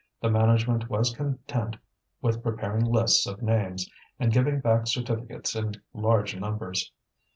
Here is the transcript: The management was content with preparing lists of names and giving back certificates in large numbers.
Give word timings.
The 0.19 0.31
management 0.31 0.89
was 0.89 1.13
content 1.13 1.75
with 2.23 2.41
preparing 2.41 2.85
lists 2.85 3.27
of 3.27 3.43
names 3.43 3.87
and 4.19 4.33
giving 4.33 4.59
back 4.59 4.87
certificates 4.87 5.55
in 5.55 5.75
large 5.93 6.35
numbers. 6.35 6.91